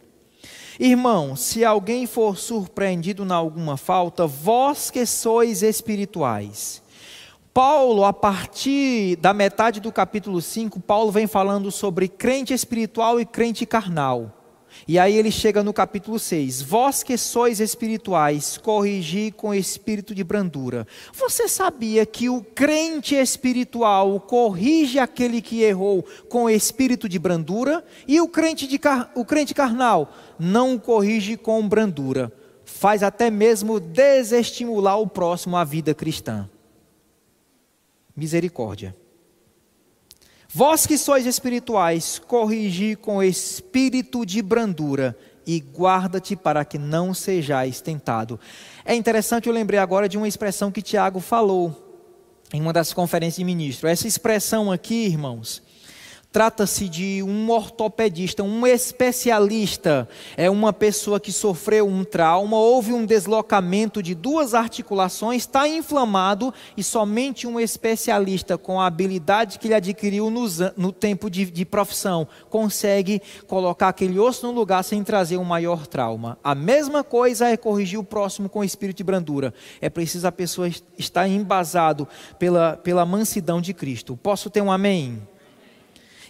[0.79, 6.81] Irmão, se alguém for surpreendido na alguma falta, vós que sois espirituais.
[7.53, 13.25] Paulo, a partir da metade do capítulo 5, Paulo vem falando sobre crente espiritual e
[13.25, 14.39] crente carnal.
[14.87, 20.23] E aí ele chega no capítulo 6: Vós que sois espirituais, corrigi com espírito de
[20.23, 20.87] brandura.
[21.11, 27.83] Você sabia que o crente espiritual corrige aquele que errou com espírito de brandura?
[28.07, 32.31] E o crente, de car o crente carnal não corrige com brandura.
[32.63, 36.47] Faz até mesmo desestimular o próximo à vida cristã.
[38.19, 38.95] Misericórdia.
[40.51, 47.81] Vós que sois espirituais, corrigi com espírito de brandura e guarda-te para que não sejais
[47.81, 48.39] tentado.
[48.83, 51.85] É interessante, eu lembrei agora de uma expressão que Tiago falou
[52.51, 53.87] em uma das conferências de ministro.
[53.87, 55.61] Essa expressão aqui, irmãos,
[56.31, 60.07] Trata-se de um ortopedista, um especialista.
[60.37, 66.53] É uma pessoa que sofreu um trauma, houve um deslocamento de duas articulações, está inflamado
[66.77, 70.45] e somente um especialista com a habilidade que ele adquiriu no,
[70.77, 75.87] no tempo de, de profissão consegue colocar aquele osso no lugar sem trazer um maior
[75.87, 76.37] trauma.
[76.43, 79.51] A mesma coisa é corrigir o próximo com espírito de brandura.
[79.81, 84.15] É preciso a pessoa estar embasado pela, pela mansidão de Cristo.
[84.15, 85.19] Posso ter um amém?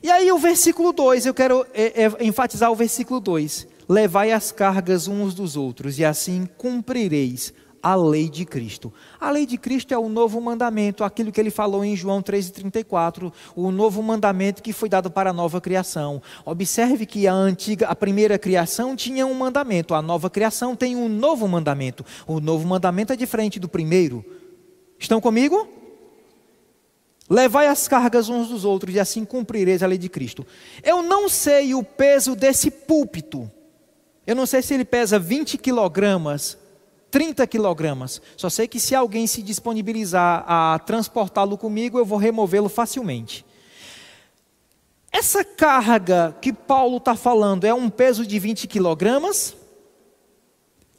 [0.02, 3.68] E aí o versículo 2, eu quero é, é, enfatizar o versículo 2.
[3.88, 8.94] Levai as cargas uns dos outros, e assim cumprireis a lei de Cristo.
[9.20, 13.32] A lei de Cristo é o novo mandamento, aquilo que ele falou em João 3,34,
[13.56, 16.22] o novo mandamento que foi dado para a nova criação.
[16.46, 21.10] Observe que a antiga, a primeira criação tinha um mandamento, a nova criação tem um
[21.10, 22.06] novo mandamento.
[22.28, 24.24] O novo mandamento é diferente do primeiro.
[24.98, 25.79] Estão comigo?
[27.30, 30.46] Levai as cargas uns dos outros e assim cumprireis a lei de Cristo.
[30.84, 33.50] Eu não sei o peso desse púlpito.
[34.26, 36.58] Eu não sei se ele pesa 20 quilogramas,
[37.12, 38.22] 30 quilogramas.
[38.36, 43.46] Só sei que se alguém se disponibilizar a transportá-lo comigo, eu vou removê-lo facilmente.
[45.12, 49.56] Essa carga que Paulo está falando é um peso de 20 quilogramas?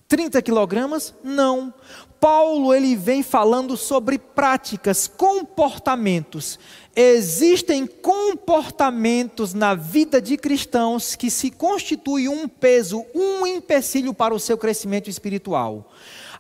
[0.09, 1.14] 30 quilogramas?
[1.23, 1.73] Não.
[2.21, 6.59] Paulo ele vem falando sobre práticas, comportamentos.
[6.95, 14.39] Existem comportamentos na vida de cristãos que se constituem um peso, um empecilho para o
[14.39, 15.91] seu crescimento espiritual.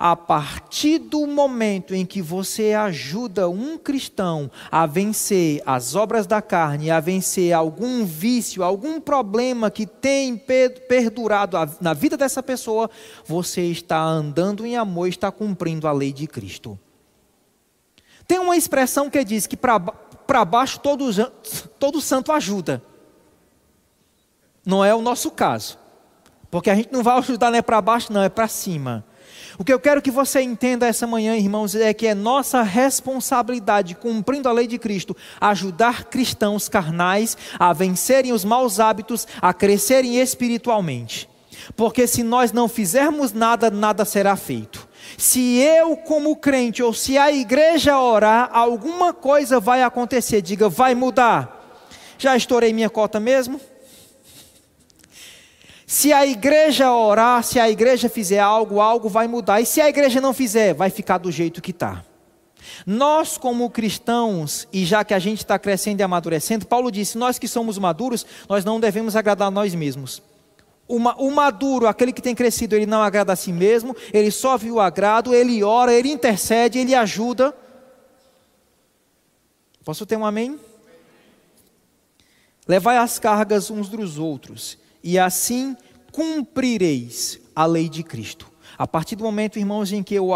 [0.02, 6.40] A partir do momento em que você ajuda um cristão a vencer as obras da
[6.40, 10.38] carne, a vencer algum vício, algum problema que tem
[10.88, 12.88] perdurado na vida dessa pessoa,
[13.26, 16.78] você está andando em amor, está cumprindo a lei de Cristo.
[18.26, 21.12] Tem uma expressão que diz que para baixo todo,
[21.78, 22.82] todo santo ajuda.
[24.64, 25.78] Não é o nosso caso.
[26.50, 29.04] Porque a gente não vai ajudar nem para baixo, não, é para cima.
[29.58, 33.94] O que eu quero que você entenda essa manhã, irmãos, é que é nossa responsabilidade,
[33.94, 40.20] cumprindo a lei de Cristo, ajudar cristãos carnais a vencerem os maus hábitos, a crescerem
[40.20, 41.28] espiritualmente.
[41.76, 44.88] Porque se nós não fizermos nada, nada será feito.
[45.16, 50.40] Se eu, como crente, ou se a igreja orar, alguma coisa vai acontecer.
[50.40, 51.58] Diga, vai mudar.
[52.18, 53.60] Já estourei minha cota mesmo?
[55.90, 59.60] Se a igreja orar, se a igreja fizer algo, algo vai mudar.
[59.60, 62.04] E se a igreja não fizer, vai ficar do jeito que está.
[62.86, 67.40] Nós, como cristãos, e já que a gente está crescendo e amadurecendo, Paulo disse: nós
[67.40, 70.22] que somos maduros, nós não devemos agradar a nós mesmos.
[70.86, 74.76] O maduro, aquele que tem crescido, ele não agrada a si mesmo, ele só viu
[74.76, 77.52] o agrado, ele ora, ele intercede, ele ajuda.
[79.84, 80.56] Posso ter um amém?
[82.68, 85.76] Levai as cargas uns dos outros, e assim
[86.12, 88.50] cumprireis a lei de Cristo.
[88.76, 90.30] A partir do momento, irmãos, em que eu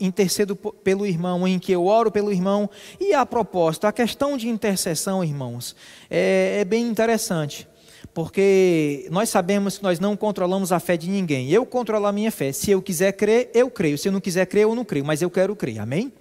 [0.00, 4.48] intercedo pelo irmão, em que eu oro pelo irmão, e a propósito, a questão de
[4.48, 5.76] intercessão, irmãos,
[6.10, 7.68] é, é bem interessante
[8.14, 11.50] porque nós sabemos que nós não controlamos a fé de ninguém.
[11.50, 12.52] Eu controlo a minha fé.
[12.52, 13.98] Se eu quiser crer, eu creio.
[13.98, 15.04] Se eu não quiser crer, eu não creio.
[15.04, 15.80] Mas eu quero crer.
[15.80, 16.12] Amém?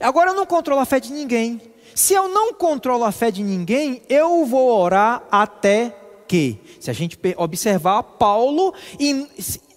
[0.00, 1.60] Agora eu não controlo a fé de ninguém.
[1.94, 5.94] Se eu não controlo a fé de ninguém, eu vou orar até
[6.28, 6.58] que.
[6.78, 8.74] Se a gente observar, Paulo,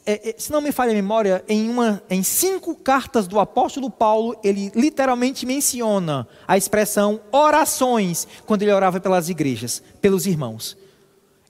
[0.05, 3.89] é, é, se não me falha a memória, em, uma, em cinco cartas do apóstolo
[3.89, 10.77] Paulo, ele literalmente menciona a expressão orações, quando ele orava pelas igrejas, pelos irmãos.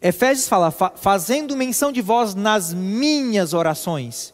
[0.02, 4.34] Efésios fala, fazendo menção de vós nas minhas orações.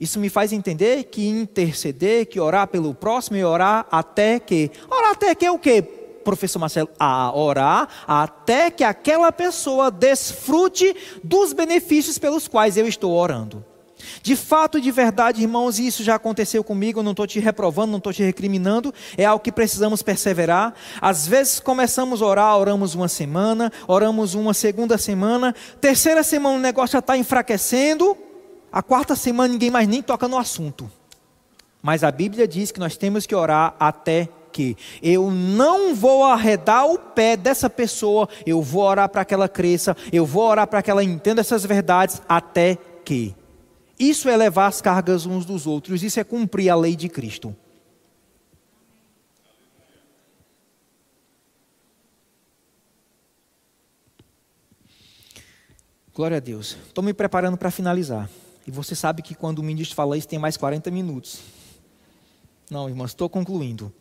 [0.00, 4.70] Isso me faz entender que interceder, que orar pelo próximo e orar até que.
[4.88, 5.82] Orar até que é o quê,
[6.28, 6.90] professor Marcelo?
[6.98, 13.64] A orar até que aquela pessoa desfrute dos benefícios pelos quais eu estou orando.
[14.22, 17.98] De fato, de verdade, irmãos, isso já aconteceu comigo, eu não estou te reprovando, não
[17.98, 20.74] estou te recriminando, é algo que precisamos perseverar.
[21.00, 26.60] Às vezes começamos a orar, oramos uma semana, oramos uma segunda semana, terceira semana o
[26.60, 28.16] negócio já está enfraquecendo,
[28.70, 30.90] a quarta semana ninguém mais nem toca no assunto.
[31.82, 36.84] Mas a Bíblia diz que nós temos que orar até que eu não vou arredar
[36.84, 40.82] o pé dessa pessoa, eu vou orar para que ela cresça, eu vou orar para
[40.82, 43.36] que ela entenda essas verdades até que.
[43.96, 47.54] Isso é levar as cargas uns dos outros, isso é cumprir a lei de Cristo.
[56.12, 56.76] Glória a Deus.
[56.88, 58.28] Estou me preparando para finalizar.
[58.66, 61.38] E você sabe que quando o ministro fala isso, tem mais 40 minutos.
[62.68, 63.92] Não, irmãos, estou concluindo.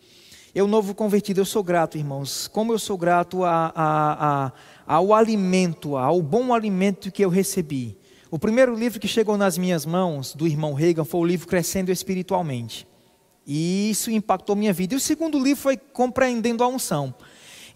[0.55, 2.47] Eu, novo convertido, eu sou grato, irmãos.
[2.47, 4.51] Como eu sou grato a, a, a,
[4.85, 7.97] ao alimento, ao bom alimento que eu recebi.
[8.31, 11.91] O primeiro livro que chegou nas minhas mãos, do irmão Reagan, foi o livro Crescendo
[11.91, 12.87] Espiritualmente.
[13.45, 14.93] E isso impactou minha vida.
[14.93, 17.13] E o segundo livro foi Compreendendo a Unção.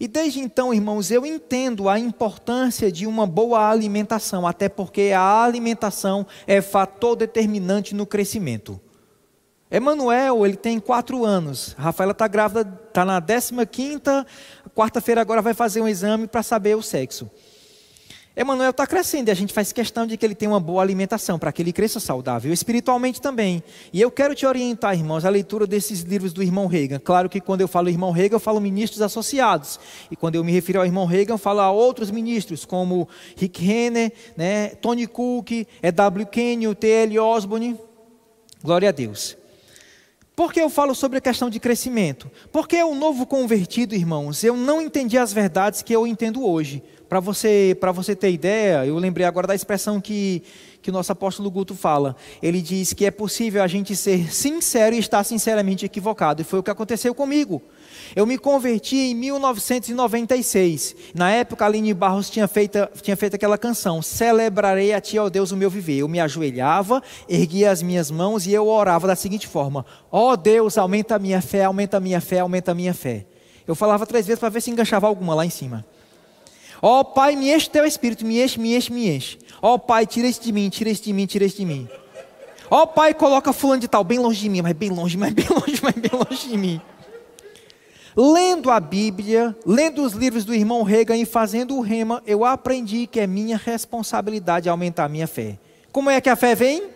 [0.00, 5.44] E desde então, irmãos, eu entendo a importância de uma boa alimentação, até porque a
[5.44, 8.80] alimentação é fator determinante no crescimento.
[9.72, 11.74] Emanuel, ele tem quatro anos.
[11.78, 14.26] A Rafaela está grávida, está na 15 quinta,
[14.74, 17.30] quarta-feira agora vai fazer um exame para saber o sexo.
[18.36, 21.38] Emanuel está crescendo e a gente faz questão de que ele tenha uma boa alimentação,
[21.38, 23.62] para que ele cresça saudável, espiritualmente também.
[23.94, 26.98] E eu quero te orientar, irmãos, a leitura desses livros do irmão Reagan.
[26.98, 29.80] Claro que quando eu falo irmão Reagan, eu falo ministros associados.
[30.10, 33.64] E quando eu me refiro ao irmão Reagan, eu falo a outros ministros, como Rick
[33.64, 36.26] Renner, né, Tony Cook, E.W.
[36.26, 37.18] Kenyon, T.L.
[37.18, 37.78] Osborne.
[38.62, 39.41] Glória a Deus.
[40.34, 42.30] Por que eu falo sobre a questão de crescimento?
[42.50, 46.82] Porque o novo convertido, irmãos, eu não entendi as verdades que eu entendo hoje.
[47.06, 50.42] Para você, você ter ideia, eu lembrei agora da expressão que,
[50.82, 52.16] que o nosso apóstolo Guto fala.
[52.42, 56.42] Ele diz que é possível a gente ser sincero e estar sinceramente equivocado.
[56.42, 57.62] E foi o que aconteceu comigo.
[58.16, 60.96] Eu me converti em 1996.
[61.14, 65.28] Na época, a Aline Barros tinha feito, tinha feito aquela canção: Celebrarei a Ti, ó
[65.28, 65.98] Deus, o meu viver.
[65.98, 70.36] Eu me ajoelhava, erguia as minhas mãos e eu orava da seguinte forma: Ó oh
[70.36, 73.24] Deus, aumenta a minha fé, aumenta a minha fé, aumenta a minha fé.
[73.66, 75.84] Eu falava três vezes para ver se enganchava alguma lá em cima.
[76.84, 79.38] Ó oh, Pai, me enche teu espírito, me enche, me enche, me enche.
[79.62, 81.88] Ó oh, Pai, tira isso de mim, tira isso de mim, tira isso de mim.
[82.68, 85.32] Ó oh, Pai, coloca fulano de tal bem longe de mim, mas bem longe, mas
[85.32, 86.80] bem longe, mas bem longe de mim.
[88.16, 93.06] Lendo a Bíblia, lendo os livros do irmão Reagan e fazendo o rema, eu aprendi
[93.06, 95.58] que é minha responsabilidade aumentar a minha fé.
[95.92, 96.88] Como é que a fé vem?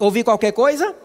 [0.00, 0.96] Ouvir qualquer coisa?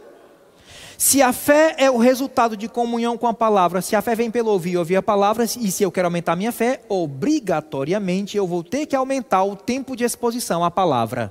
[1.05, 4.31] Se a fé é o resultado de comunhão com a palavra, se a fé vem
[4.31, 8.47] pelo ouvir, ouvir a palavra, e se eu quero aumentar a minha fé, obrigatoriamente eu
[8.47, 11.29] vou ter que aumentar o tempo de exposição à palavra.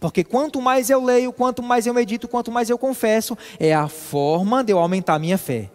[0.00, 3.86] Porque quanto mais eu leio, quanto mais eu medito, quanto mais eu confesso, é a
[3.86, 5.70] forma de eu aumentar a minha fé.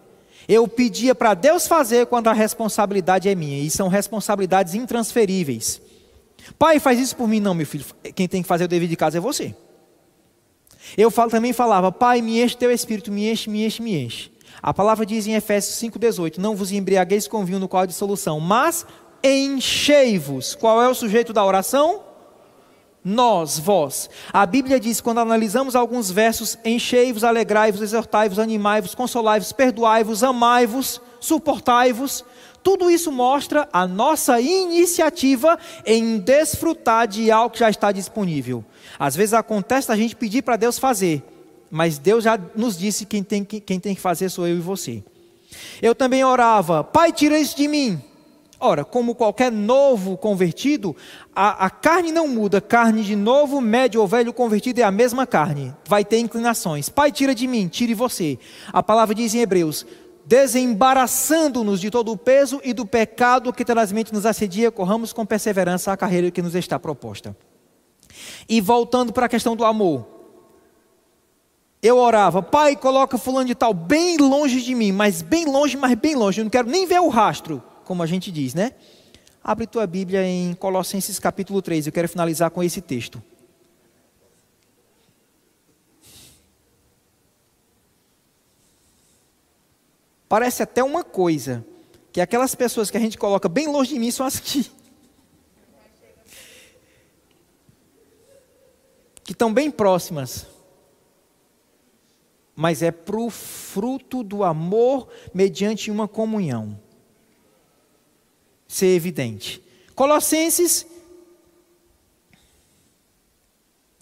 [0.46, 5.80] Eu pedia para Deus fazer quando a responsabilidade é minha, e são responsabilidades intransferíveis.
[6.58, 7.86] Pai, faz isso por mim, não, meu filho.
[8.14, 9.54] Quem tem que fazer o dever de casa é você.
[10.96, 14.30] Eu falo, também falava, Pai, me enche teu espírito, me enche, me enche, me enche.
[14.62, 18.40] A palavra diz em Efésios 5,18: Não vos embriagueis com vinho no qual há dissolução,
[18.40, 18.84] mas
[19.22, 20.54] enchei-vos.
[20.54, 22.02] Qual é o sujeito da oração?
[23.02, 24.10] Nós, vós.
[24.30, 32.24] A Bíblia diz, quando analisamos alguns versos: Enchei-vos, alegrai-vos, exortai-vos, animai-vos, consolai-vos, perdoai-vos, amai-vos, suportai-vos.
[32.62, 38.64] Tudo isso mostra a nossa iniciativa em desfrutar de algo que já está disponível.
[38.98, 41.22] Às vezes acontece a gente pedir para Deus fazer,
[41.70, 44.56] mas Deus já nos disse que quem tem que, quem tem que fazer sou eu
[44.56, 45.02] e você.
[45.80, 48.00] Eu também orava, Pai, tira isso de mim.
[48.62, 50.94] Ora, como qualquer novo convertido,
[51.34, 52.60] a, a, carne não muda.
[52.60, 55.74] Carne de novo, médio ou velho convertido é a mesma carne.
[55.88, 56.90] Vai ter inclinações.
[56.90, 58.38] Pai, tira de mim, tire você.
[58.70, 59.86] A palavra diz em Hebreus:
[60.30, 65.90] desembaraçando-nos de todo o peso e do pecado que tenazmente nos assedia, corramos com perseverança
[65.90, 67.36] a carreira que nos está proposta.
[68.48, 70.06] E voltando para a questão do amor.
[71.82, 75.96] Eu orava, pai, coloca fulano de tal bem longe de mim, mas bem longe, mas
[75.96, 76.40] bem longe.
[76.40, 78.70] Eu não quero nem ver o rastro como a gente diz, né?
[79.42, 83.20] Abre tua Bíblia em Colossenses capítulo 3, eu quero finalizar com esse texto.
[90.30, 91.66] Parece até uma coisa,
[92.12, 94.70] que aquelas pessoas que a gente coloca bem longe de mim são as que.
[99.24, 100.46] que estão bem próximas.
[102.54, 106.80] Mas é para o fruto do amor mediante uma comunhão
[108.68, 109.60] ser evidente.
[109.96, 110.86] Colossenses,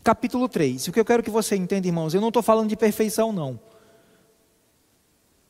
[0.05, 0.89] capítulo 3.
[0.89, 3.59] O que eu quero que você entenda, irmãos, eu não estou falando de perfeição, não.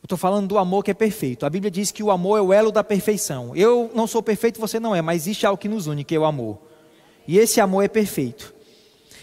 [0.09, 1.45] Estou falando do amor que é perfeito.
[1.45, 3.55] A Bíblia diz que o amor é o elo da perfeição.
[3.55, 6.19] Eu não sou perfeito, você não é, mas existe algo que nos une, que é
[6.19, 6.57] o amor.
[7.27, 8.55] E esse amor é perfeito.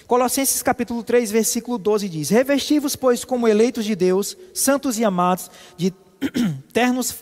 [0.06, 5.50] Colossenses capítulo 3, versículo 12 diz: Revestivos, pois, como eleitos de Deus, santos e amados,
[5.76, 5.92] de
[6.72, 7.16] ternos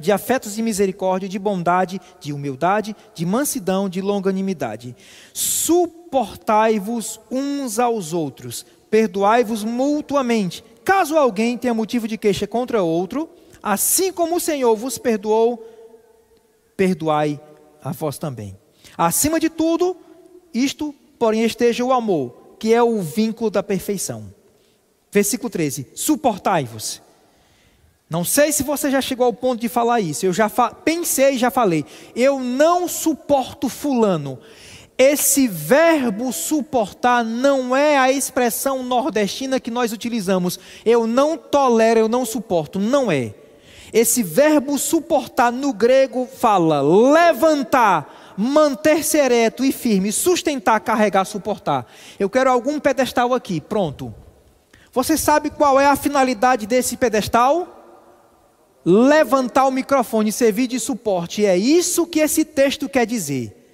[0.00, 4.96] de afetos de misericórdia, de bondade, de humildade, de mansidão, de longanimidade.
[5.34, 13.28] Suportai-vos uns aos outros, perdoai-vos mutuamente, caso alguém tenha motivo de queixa contra outro,
[13.60, 15.66] assim como o Senhor vos perdoou,
[16.76, 17.40] perdoai
[17.82, 18.56] a vós também.
[18.96, 19.96] Acima de tudo,
[20.54, 24.32] isto, porém, esteja o amor, que é o vínculo da perfeição.
[25.10, 27.02] Versículo 13: Suportai-vos
[28.08, 30.24] não sei se você já chegou ao ponto de falar isso.
[30.24, 31.84] Eu já pensei e já falei.
[32.14, 34.38] Eu não suporto fulano.
[34.98, 40.58] Esse verbo suportar não é a expressão nordestina que nós utilizamos.
[40.84, 42.78] Eu não tolero, eu não suporto.
[42.78, 43.34] Não é.
[43.92, 51.86] Esse verbo suportar no grego fala levantar, manter-se ereto e firme, sustentar, carregar, suportar.
[52.18, 53.60] Eu quero algum pedestal aqui.
[53.60, 54.14] Pronto.
[54.92, 57.76] Você sabe qual é a finalidade desse pedestal?
[58.88, 61.44] levantar o microfone servir de suporte.
[61.44, 63.65] É isso que esse texto quer dizer.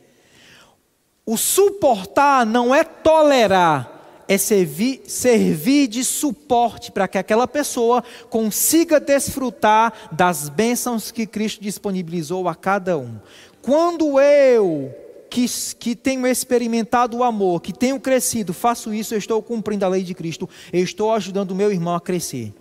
[1.24, 8.98] O suportar não é tolerar, é servir, servir de suporte para que aquela pessoa consiga
[8.98, 13.18] desfrutar das bênçãos que Cristo disponibilizou a cada um.
[13.60, 14.92] Quando eu,
[15.30, 15.46] que,
[15.78, 20.02] que tenho experimentado o amor, que tenho crescido, faço isso, eu estou cumprindo a lei
[20.02, 22.52] de Cristo, eu estou ajudando o meu irmão a crescer.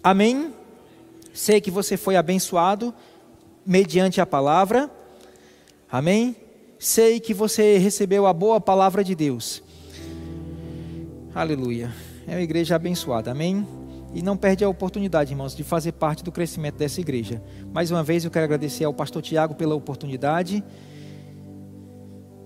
[0.00, 0.54] Amém?
[1.32, 2.94] Sei que você foi abençoado
[3.66, 4.88] mediante a palavra.
[5.90, 6.36] Amém?
[6.84, 9.62] Sei que você recebeu a boa palavra de Deus.
[11.34, 11.90] Aleluia.
[12.26, 13.30] É uma igreja abençoada.
[13.30, 13.66] Amém?
[14.12, 17.42] E não perde a oportunidade, irmãos, de fazer parte do crescimento dessa igreja.
[17.72, 20.62] Mais uma vez eu quero agradecer ao pastor Tiago pela oportunidade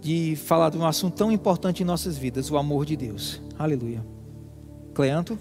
[0.01, 3.43] de falar de um assunto tão importante em nossas vidas, o amor de Deus.
[3.59, 4.07] Aleluia.
[4.95, 5.37] Cleanto?